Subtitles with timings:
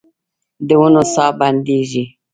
[0.67, 2.03] د ونو ساه بندیږې